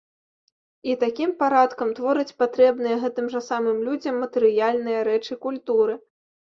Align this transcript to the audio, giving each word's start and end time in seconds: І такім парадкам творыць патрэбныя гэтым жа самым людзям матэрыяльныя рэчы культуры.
І 0.91 0.95
такім 1.03 1.33
парадкам 1.41 1.91
творыць 2.01 2.35
патрэбныя 2.45 2.95
гэтым 3.05 3.31
жа 3.37 3.45
самым 3.51 3.87
людзям 3.91 4.15
матэрыяльныя 4.27 5.09
рэчы 5.13 5.43
культуры. 5.49 5.93